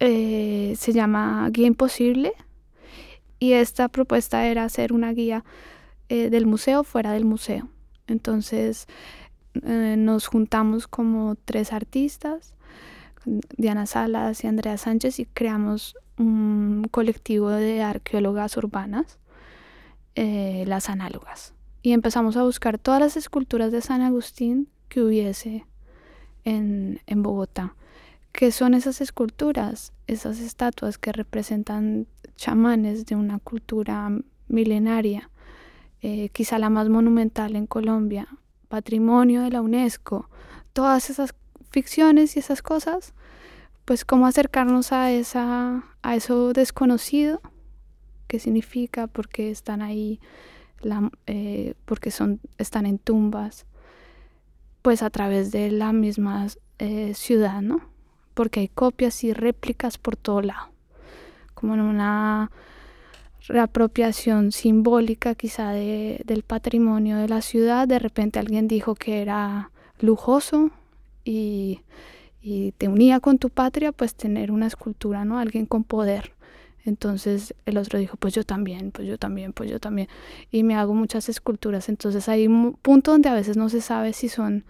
[0.00, 2.32] eh, se llama Guía Imposible
[3.38, 5.44] y esta propuesta era hacer una guía
[6.08, 7.68] eh, del museo fuera del museo.
[8.06, 8.86] Entonces
[9.62, 12.54] eh, nos juntamos como tres artistas,
[13.56, 19.18] Diana Salas y Andrea Sánchez, y creamos un colectivo de arqueólogas urbanas
[20.16, 21.54] las análogas.
[21.82, 25.66] Y empezamos a buscar todas las esculturas de San Agustín que hubiese
[26.44, 27.74] en, en Bogotá.
[28.34, 29.92] ¿Qué son esas esculturas?
[30.08, 34.10] Esas estatuas que representan chamanes de una cultura
[34.48, 35.30] milenaria,
[36.02, 38.26] eh, quizá la más monumental en Colombia,
[38.66, 40.28] patrimonio de la UNESCO,
[40.72, 41.32] todas esas
[41.70, 43.14] ficciones y esas cosas,
[43.84, 47.40] pues cómo acercarnos a, esa, a eso desconocido
[48.26, 50.18] qué significa, por qué están ahí,
[50.80, 53.64] la, eh, porque son, están en tumbas,
[54.82, 56.48] pues a través de la misma
[56.80, 57.93] eh, ciudad, ¿no?
[58.34, 60.68] Porque hay copias y réplicas por todo lado,
[61.54, 62.50] como en una
[63.46, 69.70] reapropiación simbólica quizá de, del patrimonio de la ciudad, de repente alguien dijo que era
[70.00, 70.70] lujoso
[71.24, 71.80] y,
[72.40, 75.38] y te unía con tu patria, pues tener una escultura, ¿no?
[75.38, 76.32] Alguien con poder.
[76.84, 80.08] Entonces el otro dijo, pues yo también, pues yo también, pues yo también.
[80.50, 81.88] Y me hago muchas esculturas.
[81.88, 84.64] Entonces hay un punto donde a veces no se sabe si son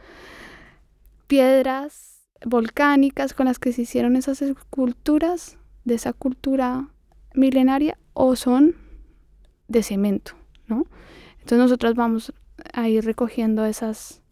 [1.27, 2.14] piedras
[2.45, 6.89] volcánicas con las que se hicieron esas esculturas de esa cultura
[7.35, 8.75] milenaria o son
[9.69, 10.33] de cemento,
[10.67, 10.87] ¿no?
[11.35, 12.33] Entonces nosotros vamos
[12.73, 14.23] a ir recogiendo esas,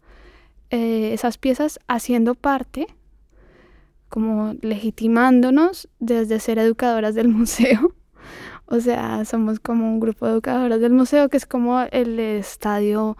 [0.69, 2.87] eh, esas piezas haciendo parte
[4.09, 7.95] como legitimándonos desde ser educadoras del museo.
[8.65, 13.17] O sea, somos como un grupo de educadoras del museo que es como el estadio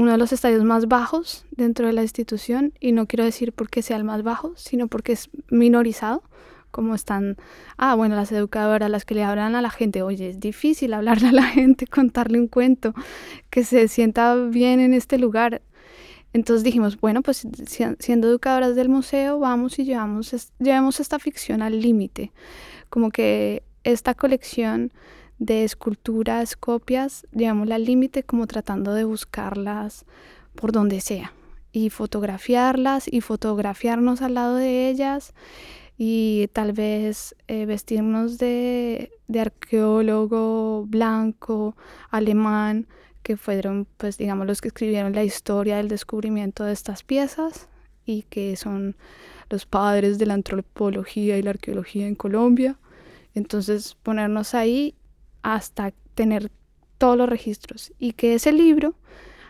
[0.00, 3.82] uno de los estadios más bajos dentro de la institución y no quiero decir porque
[3.82, 6.22] sea el más bajo, sino porque es minorizado,
[6.70, 7.36] como están,
[7.76, 11.28] ah, bueno, las educadoras, las que le hablan a la gente, oye, es difícil hablarle
[11.28, 12.94] a la gente, contarle un cuento,
[13.50, 15.60] que se sienta bien en este lugar.
[16.32, 17.46] Entonces dijimos, bueno, pues
[17.98, 22.32] siendo educadoras del museo, vamos y llevamos, llevamos esta ficción al límite,
[22.88, 24.92] como que esta colección
[25.40, 30.04] de esculturas, copias, llevamos al límite como tratando de buscarlas
[30.54, 31.32] por donde sea
[31.72, 35.32] y fotografiarlas y fotografiarnos al lado de ellas
[35.96, 41.74] y tal vez eh, vestirnos de, de, arqueólogo blanco,
[42.10, 42.86] alemán,
[43.22, 47.68] que fueron pues digamos los que escribieron la historia del descubrimiento de estas piezas
[48.04, 48.94] y que son
[49.48, 52.78] los padres de la antropología y la arqueología en Colombia.
[53.34, 54.94] Entonces ponernos ahí
[55.42, 56.50] hasta tener
[56.98, 58.94] todos los registros y que ese libro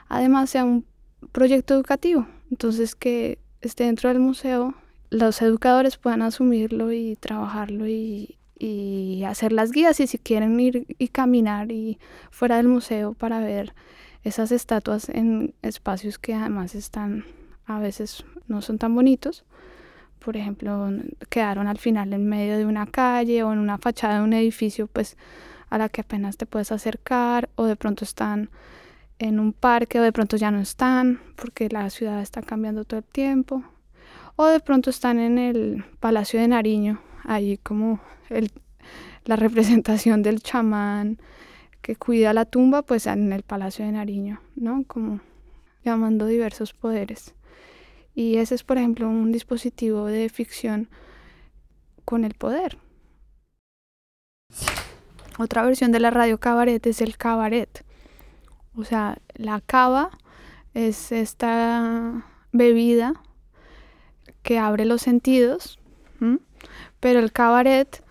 [0.09, 0.85] además sea un
[1.33, 4.75] proyecto educativo, entonces que esté dentro del museo,
[5.11, 10.87] los educadores puedan asumirlo y trabajarlo y, y hacer las guías y si quieren ir
[10.99, 11.99] y caminar y
[12.31, 13.75] fuera del museo para ver
[14.23, 17.25] esas estatuas en espacios que además están
[17.67, 19.45] a veces no son tan bonitos.
[20.19, 20.91] Por ejemplo,
[21.31, 24.87] quedaron al final en medio de una calle o en una fachada de un edificio,
[24.87, 25.17] pues
[25.71, 28.51] a la que apenas te puedes acercar o de pronto están
[29.19, 32.99] en un parque o de pronto ya no están porque la ciudad está cambiando todo
[33.01, 33.65] el tiempo
[34.37, 38.51] o de pronto están en el Palacio de Nariño, ahí como el,
[39.25, 41.19] la representación del chamán
[41.83, 44.85] que cuida la tumba, pues en el Palacio de Nariño, ¿no?
[44.87, 45.21] Como
[45.85, 47.35] llamando diversos poderes.
[48.15, 50.89] Y ese es, por ejemplo, un dispositivo de ficción
[52.05, 52.79] con el poder.
[55.41, 57.83] Otra versión de la radio cabaret es el cabaret.
[58.75, 60.11] O sea, la cava
[60.75, 63.15] es esta bebida
[64.43, 65.79] que abre los sentidos,
[67.01, 68.05] pero el cabaret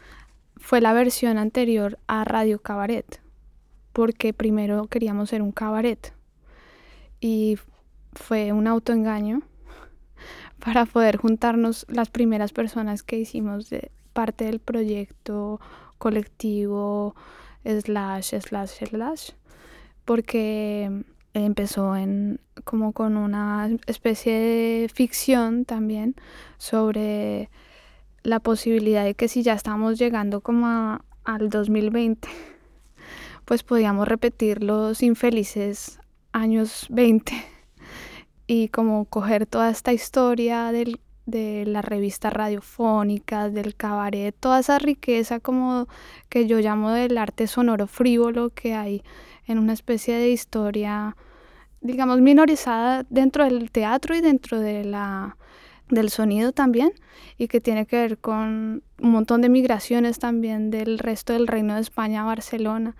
[0.57, 3.21] fue la versión anterior a Radio Cabaret,
[3.93, 6.15] porque primero queríamos ser un cabaret
[7.21, 7.59] y
[8.13, 9.43] fue un autoengaño
[10.65, 13.69] para poder juntarnos las primeras personas que hicimos
[14.13, 15.59] parte del proyecto
[15.99, 17.15] colectivo
[17.63, 19.31] slash slash slash
[20.05, 26.15] porque empezó en como con una especie de ficción también
[26.57, 27.49] sobre
[28.23, 32.27] la posibilidad de que si ya estamos llegando como al 2020
[33.45, 35.99] pues podíamos repetir los infelices
[36.31, 37.33] años 20
[38.47, 44.79] y como coger toda esta historia del de las revistas radiofónicas, del cabaret, toda esa
[44.79, 45.87] riqueza como
[46.29, 49.03] que yo llamo del arte sonoro frívolo que hay
[49.47, 51.15] en una especie de historia,
[51.81, 55.37] digamos, minorizada dentro del teatro y dentro de la,
[55.89, 56.91] del sonido también,
[57.37, 61.75] y que tiene que ver con un montón de migraciones también del resto del Reino
[61.75, 62.95] de España a Barcelona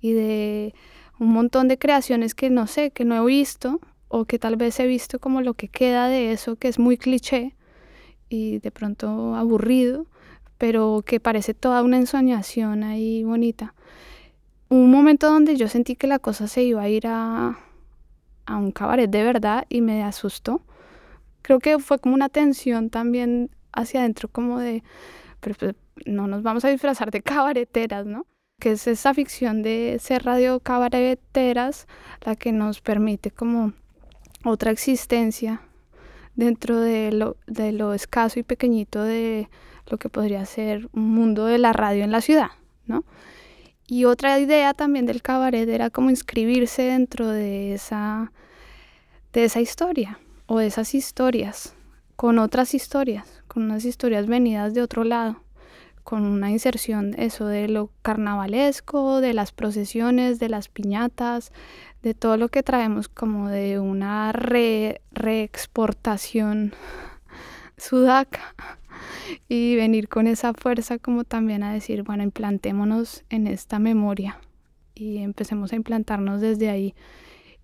[0.00, 0.74] y de
[1.18, 4.78] un montón de creaciones que no sé, que no he visto o que tal vez
[4.80, 7.54] he visto como lo que queda de eso, que es muy cliché,
[8.32, 10.06] y de pronto aburrido,
[10.58, 13.74] pero que parece toda una ensoñación ahí bonita.
[14.68, 17.58] Un momento donde yo sentí que la cosa se iba a ir a,
[18.46, 20.62] a un cabaret de verdad y me asustó.
[21.42, 24.82] Creo que fue como una tensión también hacia adentro, como de,
[25.40, 25.74] pero, pues,
[26.06, 28.26] no nos vamos a disfrazar de cabareteras, ¿no?
[28.60, 31.86] Que es esa ficción de ser radio cabareteras
[32.24, 33.72] la que nos permite como
[34.44, 35.60] otra existencia
[36.34, 39.48] dentro de lo, de lo escaso y pequeñito de
[39.86, 42.50] lo que podría ser un mundo de la radio en la ciudad,
[42.86, 43.04] ¿no?
[43.86, 48.32] Y otra idea también del cabaret era como inscribirse dentro de esa,
[49.32, 51.74] de esa historia o de esas historias,
[52.16, 55.42] con otras historias, con unas historias venidas de otro lado,
[56.04, 61.52] con una inserción eso de lo carnavalesco, de las procesiones, de las piñatas,
[62.02, 66.74] de todo lo que traemos como de una reexportación
[67.76, 68.54] sudaca
[69.48, 74.38] y venir con esa fuerza como también a decir, bueno, implantémonos en esta memoria
[74.94, 76.94] y empecemos a implantarnos desde ahí.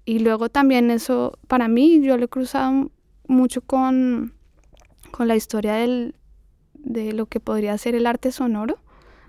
[0.04, 2.90] Y luego también eso, para mí, yo lo he cruzado
[3.26, 4.32] mucho con,
[5.10, 6.14] con la historia del,
[6.84, 8.78] de lo que podría ser el arte sonoro,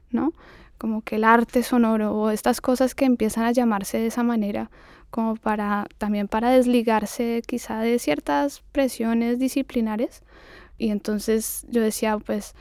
[0.10, 0.34] ¿no?
[0.78, 4.72] Como que el arte sonoro o estas cosas que empiezan a llamarse de esa manera,
[5.10, 10.24] como para también para desligarse quizá de ciertas presiones disciplinares.
[10.78, 12.56] Y entonces yo decía, pues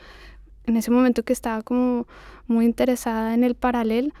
[0.65, 2.07] en ese momento que estaba como
[2.47, 4.13] muy interesada en el paralel,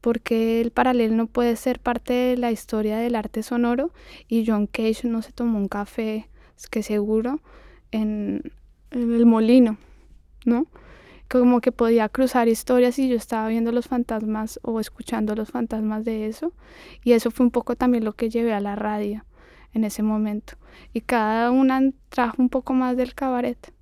[0.00, 3.90] porque el paralelo no puede ser parte de la historia del arte sonoro
[4.28, 6.28] y John Cage no se tomó un café,
[6.70, 7.40] que seguro,
[7.90, 8.52] en
[8.90, 9.76] el molino,
[10.44, 10.66] ¿no?
[11.28, 16.04] Como que podía cruzar historias y yo estaba viendo los fantasmas o escuchando los fantasmas
[16.04, 16.52] de eso.
[17.02, 19.24] Y eso fue un poco también lo que llevé a la radio
[19.72, 20.54] en ese momento.
[20.92, 23.72] Y cada una trajo un poco más del cabaret.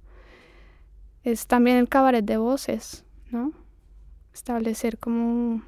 [1.25, 3.53] Es también el cabaret de voces, ¿no?
[4.33, 5.63] Establecer como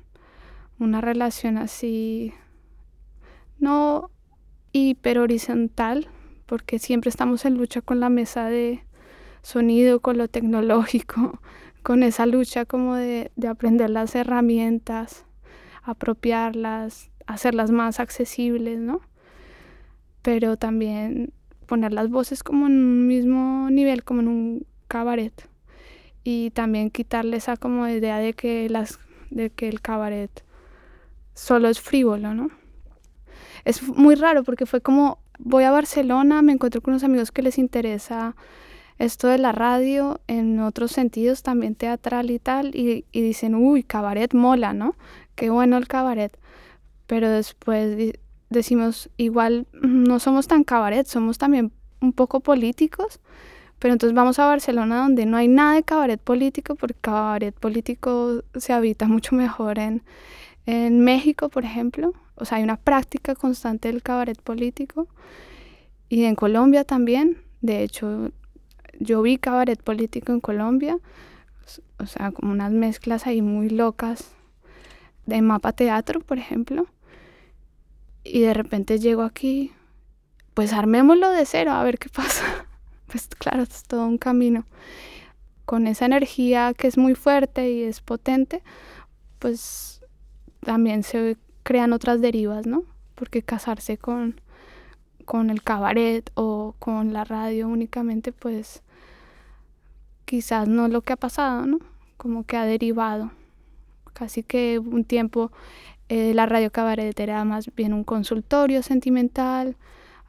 [0.78, 2.32] una relación así,
[3.58, 4.10] no
[4.72, 6.08] hiper horizontal,
[6.46, 8.84] porque siempre estamos en lucha con la mesa de
[9.44, 11.38] sonido, con lo tecnológico,
[11.84, 15.26] con esa lucha como de, de aprender las herramientas,
[15.82, 19.00] apropiarlas, hacerlas más accesibles, ¿no?
[20.22, 21.32] Pero también
[21.66, 25.48] poner las voces como en un mismo nivel, como en un cabaret.
[26.24, 28.98] Y también quitarle esa como idea de que, las,
[29.30, 30.30] de que el cabaret
[31.34, 32.48] solo es frívolo, ¿no?
[33.66, 37.42] Es muy raro porque fue como, voy a Barcelona, me encuentro con unos amigos que
[37.42, 38.36] les interesa
[38.98, 43.82] esto de la radio en otros sentidos, también teatral y tal, y, y dicen, uy,
[43.82, 44.94] cabaret mola, ¿no?
[45.34, 46.36] Qué bueno el cabaret.
[47.06, 48.14] Pero después
[48.50, 53.20] decimos, igual no somos tan cabaret, somos también un poco políticos,
[53.78, 58.42] pero entonces vamos a Barcelona donde no hay nada de cabaret político, porque cabaret político
[58.54, 60.02] se habita mucho mejor en,
[60.66, 62.14] en México, por ejemplo.
[62.36, 65.08] O sea, hay una práctica constante del cabaret político.
[66.08, 67.42] Y en Colombia también.
[67.60, 68.30] De hecho,
[69.00, 70.98] yo vi cabaret político en Colombia,
[71.98, 74.32] o sea, como unas mezclas ahí muy locas
[75.26, 76.86] de mapa teatro, por ejemplo.
[78.22, 79.72] Y de repente llego aquí,
[80.54, 82.66] pues armémoslo de cero, a ver qué pasa.
[83.06, 84.66] Pues claro, es todo un camino.
[85.64, 88.62] Con esa energía que es muy fuerte y es potente,
[89.38, 90.04] pues
[90.60, 92.84] también se crean otras derivas, ¿no?
[93.14, 94.40] Porque casarse con,
[95.24, 98.82] con el cabaret o con la radio únicamente, pues
[100.24, 101.78] quizás no es lo que ha pasado, ¿no?
[102.16, 103.30] Como que ha derivado.
[104.12, 105.50] Casi que un tiempo
[106.08, 109.76] eh, la radio cabaret era más bien un consultorio sentimental,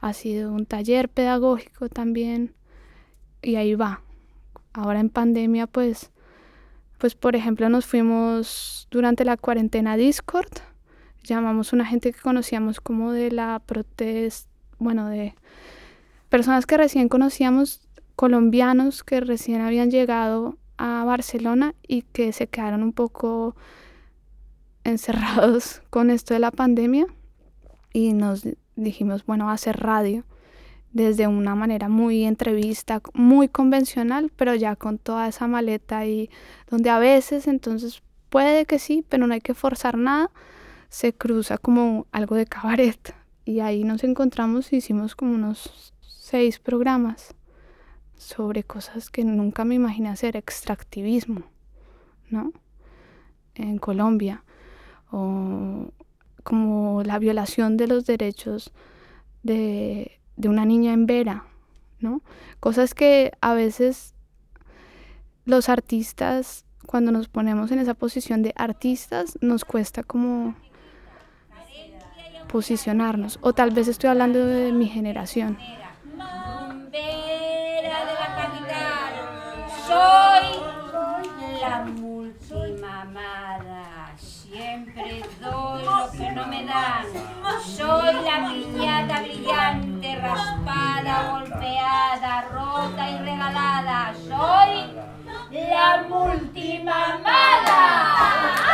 [0.00, 2.54] ha sido un taller pedagógico también,
[3.42, 4.02] y ahí va.
[4.72, 6.10] Ahora en pandemia, pues,
[6.98, 10.50] pues por ejemplo, nos fuimos durante la cuarentena a Discord,
[11.24, 15.34] llamamos a una gente que conocíamos como de la protesta, bueno, de
[16.28, 17.80] personas que recién conocíamos,
[18.14, 23.56] colombianos que recién habían llegado a Barcelona y que se quedaron un poco
[24.84, 27.06] encerrados con esto de la pandemia.
[27.92, 30.24] Y nos dijimos, bueno, hacer radio
[30.92, 36.30] desde una manera muy entrevista, muy convencional, pero ya con toda esa maleta y
[36.70, 40.30] donde a veces entonces puede que sí, pero no hay que forzar nada,
[40.88, 43.14] se cruza como algo de cabaret
[43.46, 47.34] y ahí nos encontramos y hicimos como unos seis programas
[48.16, 51.44] sobre cosas que nunca me imaginé hacer, extractivismo,
[52.28, 52.52] ¿no?
[53.54, 54.42] En Colombia,
[55.12, 55.92] o
[56.42, 58.72] como la violación de los derechos
[59.44, 61.46] de, de una niña en Vera,
[62.00, 62.22] ¿no?
[62.58, 64.14] Cosas que a veces
[65.44, 70.56] los artistas, cuando nos ponemos en esa posición de artistas, nos cuesta como
[72.46, 73.38] posicionarnos.
[73.42, 75.58] O tal vez estoy hablando de mi generación.
[79.86, 80.46] Soy
[81.60, 84.12] la multimamada.
[84.16, 87.04] Siempre doy lo que no me dan.
[87.64, 94.14] Soy la piñata brillante, raspada, golpeada, rota y regalada.
[94.28, 94.90] Soy
[95.52, 98.65] la multimamada.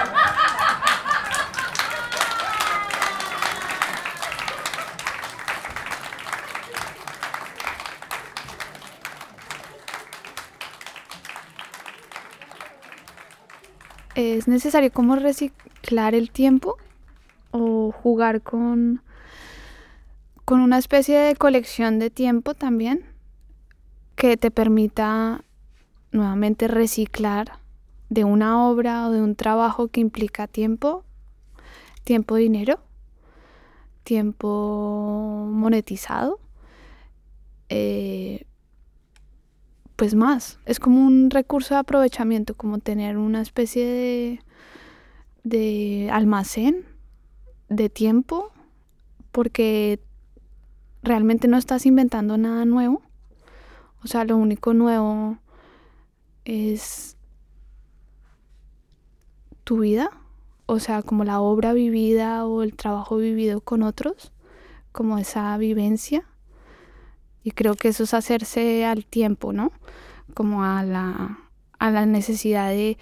[14.22, 16.76] Es necesario como reciclar el tiempo
[17.50, 19.02] o jugar con,
[20.44, 23.04] con una especie de colección de tiempo también
[24.16, 25.44] que te permita
[26.12, 27.58] nuevamente reciclar
[28.08, 31.04] de una obra o de un trabajo que implica tiempo,
[32.04, 32.80] tiempo dinero,
[34.04, 36.38] tiempo monetizado,
[37.70, 38.44] eh,
[39.96, 40.58] pues más.
[40.66, 44.40] Es como un recurso de aprovechamiento, como tener una especie de,
[45.44, 46.84] de almacén
[47.68, 48.52] de tiempo,
[49.30, 50.00] porque
[51.02, 53.02] realmente no estás inventando nada nuevo.
[54.04, 55.38] O sea, lo único nuevo
[56.44, 57.16] es
[59.64, 60.10] tu vida
[60.66, 64.32] o sea, como la obra vivida o el trabajo vivido con otros,
[64.90, 66.24] como esa vivencia.
[67.44, 69.72] Y creo que eso es hacerse al tiempo, ¿no?
[70.34, 71.38] Como a la,
[71.78, 72.96] a la necesidad de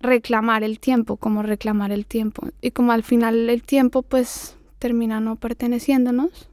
[0.00, 2.48] reclamar el tiempo, como reclamar el tiempo.
[2.60, 6.48] Y como al final el tiempo pues termina no perteneciéndonos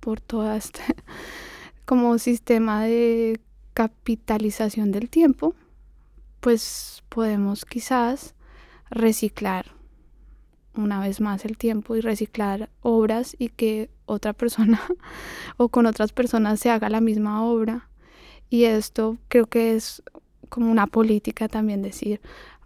[0.00, 0.82] por todo este
[1.84, 3.40] como sistema de
[3.74, 5.54] capitalización del tiempo,
[6.40, 8.34] pues podemos quizás
[8.90, 9.75] reciclar
[10.76, 14.80] una vez más el tiempo y reciclar obras y que otra persona
[15.56, 17.88] o con otras personas se haga la misma obra.
[18.48, 20.02] Y esto creo que es
[20.48, 22.20] como una política también decir,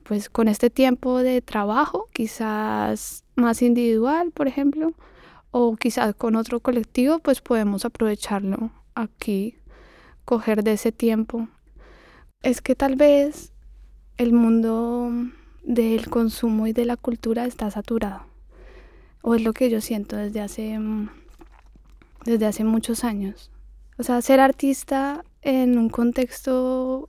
[0.04, 4.92] pues con este tiempo de trabajo, quizás más individual, por ejemplo,
[5.50, 9.56] o quizás con otro colectivo, pues podemos aprovecharlo aquí,
[10.24, 11.48] coger de ese tiempo.
[12.42, 13.52] Es que tal vez
[14.16, 15.11] el mundo
[15.62, 18.22] del consumo y de la cultura está saturado.
[19.22, 20.78] O es lo que yo siento desde hace,
[22.24, 23.50] desde hace muchos años.
[23.98, 27.08] O sea, ser artista en un contexto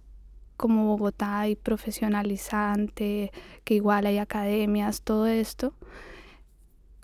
[0.58, 3.32] como Bogotá y profesionalizante,
[3.64, 5.74] que igual hay academias, todo esto,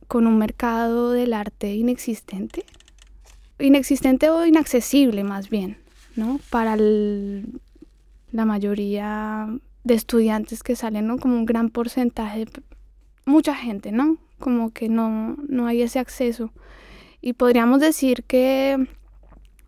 [0.08, 2.66] con un mercado del arte inexistente,
[3.60, 5.78] inexistente o inaccesible más bien,
[6.16, 6.40] ¿no?
[6.50, 9.50] Para la mayoría
[9.88, 11.18] de estudiantes que salen, ¿no?
[11.18, 12.46] Como un gran porcentaje,
[13.26, 14.18] mucha gente, ¿no?
[14.40, 16.52] Como que no, no hay ese acceso.
[17.22, 18.88] Y podríamos decir que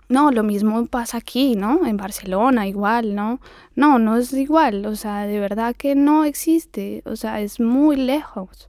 [0.09, 1.86] no, lo mismo pasa aquí, ¿no?
[1.86, 3.39] En Barcelona igual, ¿no?
[3.76, 7.95] No, no es igual, o sea, de verdad que no existe, o sea, es muy
[7.95, 8.67] lejos.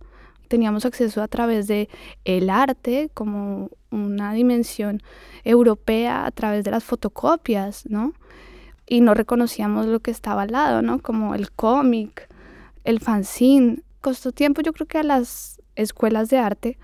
[0.48, 1.88] Teníamos acceso a través de
[2.24, 5.03] el arte como una dimensión
[5.44, 8.12] europea a través de las fotocopias, ¿no?
[8.91, 10.99] Y no reconocíamos lo que estaba al lado, ¿no?
[10.99, 12.28] Como el cómic,
[12.82, 13.84] el fanzine.
[14.01, 16.76] Costó tiempo, yo creo que a las escuelas de arte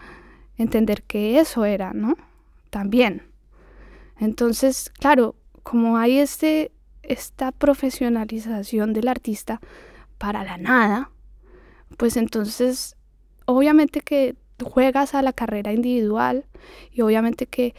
[0.57, 2.17] entender que eso era, ¿no?
[2.71, 3.25] También.
[4.21, 5.35] Entonces, claro,
[5.65, 6.71] como hay este,
[7.03, 9.61] esta profesionalización del artista
[10.17, 11.11] para la nada,
[11.97, 12.97] pues entonces
[13.47, 16.45] obviamente que juegas a la carrera individual
[16.93, 17.75] y obviamente que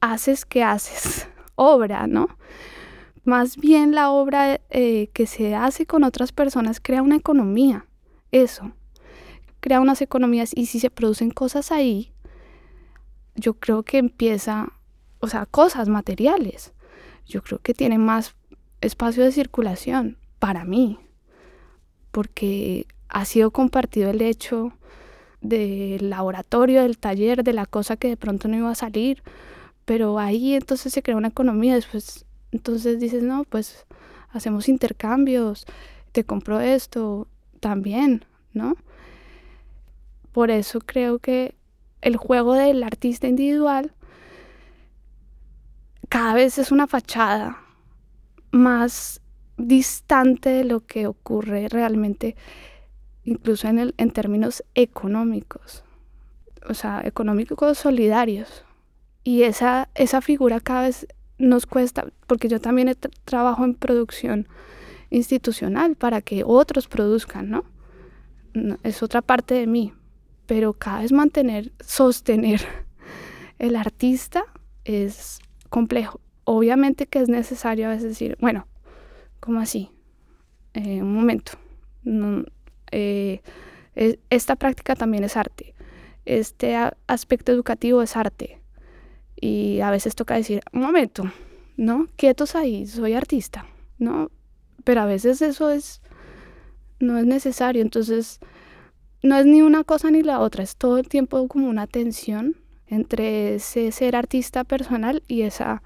[0.00, 2.28] haces que haces obra, ¿no?
[3.26, 7.84] Más bien la obra eh, que se hace con otras personas crea una economía,
[8.32, 8.72] eso,
[9.60, 12.12] crea unas economías y si se producen cosas ahí,
[13.34, 14.72] yo creo que empieza
[15.20, 16.72] o sea, cosas materiales.
[17.26, 18.34] Yo creo que tiene más
[18.80, 20.98] espacio de circulación para mí,
[22.12, 24.72] porque ha sido compartido el hecho
[25.40, 29.22] del laboratorio, del taller, de la cosa que de pronto no iba a salir,
[29.84, 32.25] pero ahí entonces se crea una economía, después
[32.56, 33.86] entonces dices, no, pues
[34.30, 35.66] hacemos intercambios,
[36.12, 37.28] te compro esto
[37.60, 38.76] también, ¿no?
[40.32, 41.54] Por eso creo que
[42.00, 43.92] el juego del artista individual
[46.08, 47.58] cada vez es una fachada
[48.52, 49.20] más
[49.58, 52.36] distante de lo que ocurre realmente,
[53.24, 55.84] incluso en, el, en términos económicos,
[56.68, 58.64] o sea, económicos solidarios.
[59.24, 61.06] Y esa, esa figura cada vez
[61.38, 64.48] nos cuesta, porque yo también trabajo en producción
[65.10, 67.64] institucional para que otros produzcan, ¿no?
[68.82, 69.92] Es otra parte de mí,
[70.46, 72.62] pero cada vez mantener, sostener
[73.58, 74.44] el artista
[74.84, 76.20] es complejo.
[76.44, 78.66] Obviamente que es necesario a veces decir, bueno,
[79.40, 79.90] ¿cómo así?
[80.74, 81.52] Eh, un momento.
[82.92, 83.40] Eh,
[84.30, 85.74] esta práctica también es arte.
[86.24, 86.76] Este
[87.06, 88.60] aspecto educativo es arte.
[89.40, 91.24] Y a veces toca decir, un momento,
[91.76, 92.08] ¿no?
[92.16, 93.66] Quietos ahí, soy artista,
[93.98, 94.30] ¿no?
[94.84, 96.00] Pero a veces eso es,
[97.00, 97.82] no es necesario.
[97.82, 98.40] Entonces,
[99.22, 102.56] no es ni una cosa ni la otra, es todo el tiempo como una tensión
[102.86, 105.82] entre ese ser artista personal y esa...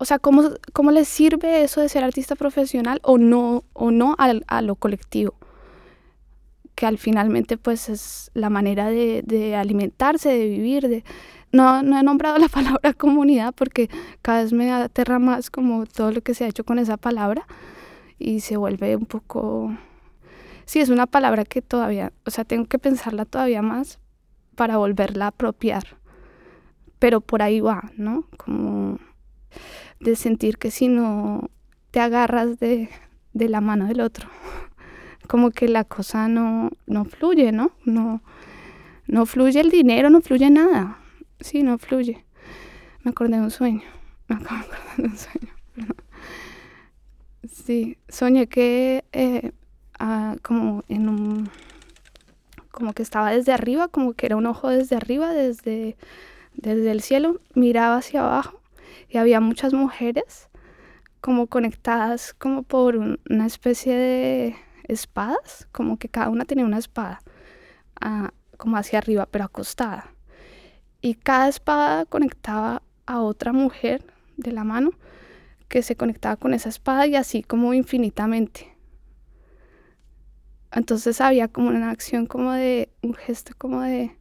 [0.00, 4.14] O sea, ¿cómo, cómo le sirve eso de ser artista profesional o no, o no
[4.16, 5.34] a, lo colectivo?
[6.76, 11.04] Que al finalmente pues es la manera de, de alimentarse, de vivir, de...
[11.52, 13.88] No, no he nombrado la palabra comunidad porque
[14.22, 17.46] cada vez me aterra más como todo lo que se ha hecho con esa palabra
[18.18, 19.76] y se vuelve un poco...
[20.64, 23.98] Sí, es una palabra que todavía, o sea, tengo que pensarla todavía más
[24.54, 25.98] para volverla a apropiar
[26.98, 28.24] pero por ahí va, ¿no?
[28.36, 28.98] Como
[30.00, 31.50] de sentir que si no
[31.90, 32.88] te agarras de,
[33.32, 34.28] la mano del otro,
[35.28, 37.72] como que la cosa no, no fluye, ¿no?
[37.84, 38.22] ¿no?
[39.06, 40.98] No fluye el dinero, no fluye nada.
[41.40, 42.24] Sí, no fluye.
[43.02, 43.82] Me acordé de un sueño.
[44.28, 45.54] Me acabo de acordar de un sueño.
[47.46, 49.52] Sí, soñé que eh,
[49.98, 51.50] ah, como en un
[52.70, 55.96] como que estaba desde arriba, como que era un ojo desde arriba, desde,
[56.54, 58.60] desde el cielo, miraba hacia abajo
[59.08, 60.48] y había muchas mujeres
[61.20, 67.20] como conectadas como por una especie de espadas, como que cada una tenía una espada,
[68.00, 70.12] ah, como hacia arriba, pero acostada.
[71.00, 74.04] Y cada espada conectaba a otra mujer
[74.36, 74.90] de la mano
[75.68, 78.74] que se conectaba con esa espada y así como infinitamente.
[80.72, 84.16] Entonces había como una acción como de, un gesto como de,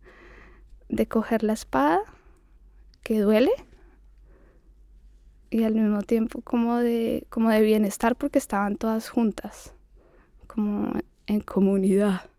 [0.90, 2.00] de coger la espada,
[3.04, 3.52] que duele,
[5.50, 9.74] y al mismo tiempo como de, como de bienestar porque estaban todas juntas,
[10.46, 10.92] como
[11.26, 12.30] en comunidad.